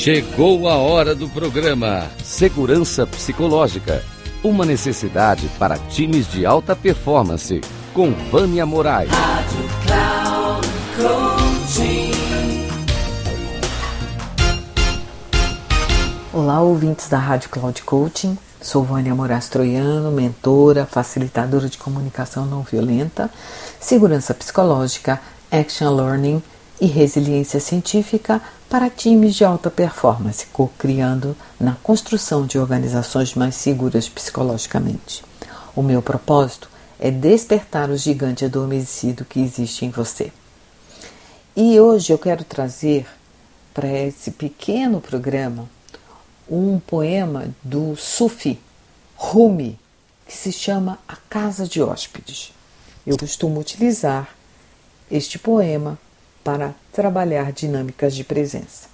[0.00, 4.02] Chegou a hora do programa Segurança Psicológica.
[4.42, 7.60] Uma necessidade para times de alta performance.
[7.92, 9.10] Com Vânia Moraes.
[9.10, 12.10] Rádio Cloud Coaching.
[16.32, 18.38] Olá, ouvintes da Rádio Cloud Coaching.
[18.58, 23.28] Sou Vânia Moraes Troiano, mentora, facilitadora de comunicação não violenta,
[23.78, 25.20] segurança psicológica,
[25.52, 26.42] action learning
[26.80, 34.08] e resiliência científica para times de alta performance, co-criando na construção de organizações mais seguras
[34.08, 35.22] psicologicamente.
[35.76, 40.32] O meu propósito é despertar o gigante adormecido que existe em você.
[41.54, 43.06] E hoje eu quero trazer
[43.74, 45.68] para esse pequeno programa
[46.48, 48.58] um poema do Sufi
[49.16, 49.78] Rumi,
[50.26, 52.52] que se chama A Casa de Hóspedes.
[53.06, 54.28] Eu costumo utilizar
[55.10, 55.98] este poema
[56.42, 58.88] para trabalhar dinâmicas de presença.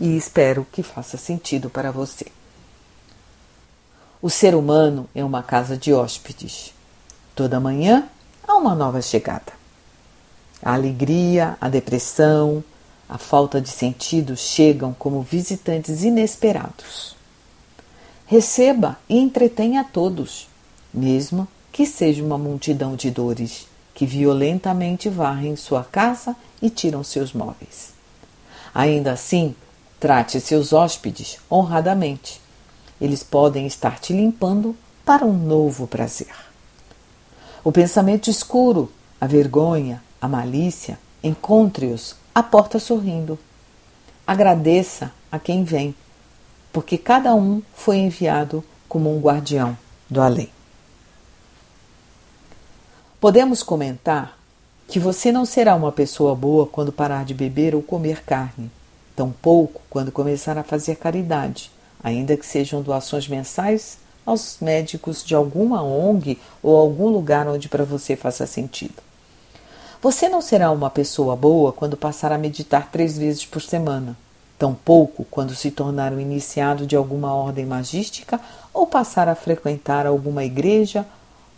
[0.00, 2.26] E espero que faça sentido para você.
[4.20, 6.72] O ser humano é uma casa de hóspedes.
[7.34, 8.08] Toda manhã
[8.46, 9.52] há uma nova chegada.
[10.62, 12.64] A alegria, a depressão,
[13.08, 17.14] a falta de sentido chegam como visitantes inesperados.
[18.26, 20.48] Receba e entretenha a todos,
[20.92, 27.32] mesmo que seja uma multidão de dores que violentamente varrem sua casa e tiram seus
[27.32, 27.94] móveis.
[28.74, 29.56] Ainda assim,
[29.98, 32.38] trate seus hóspedes honradamente.
[33.00, 36.34] Eles podem estar te limpando para um novo prazer.
[37.64, 43.38] O pensamento escuro, a vergonha, a malícia, encontre-os à porta sorrindo.
[44.26, 45.94] Agradeça a quem vem,
[46.70, 49.76] porque cada um foi enviado como um guardião
[50.10, 50.55] do além.
[53.26, 54.38] Podemos comentar
[54.86, 58.70] que você não será uma pessoa boa quando parar de beber ou comer carne,
[59.16, 65.82] tampouco quando começar a fazer caridade, ainda que sejam doações mensais aos médicos de alguma
[65.82, 69.02] ONG ou algum lugar onde para você faça sentido.
[70.00, 74.16] Você não será uma pessoa boa quando passar a meditar três vezes por semana,
[74.56, 78.40] tampouco quando se tornar um iniciado de alguma ordem magística
[78.72, 81.04] ou passar a frequentar alguma igreja